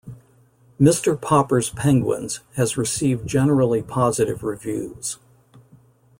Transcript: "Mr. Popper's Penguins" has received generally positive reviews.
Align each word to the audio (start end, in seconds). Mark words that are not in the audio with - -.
"Mr. 0.79 1.15
Popper's 1.15 1.69
Penguins" 1.69 2.39
has 2.55 2.75
received 2.75 3.27
generally 3.29 3.83
positive 3.83 4.41
reviews. 4.41 5.19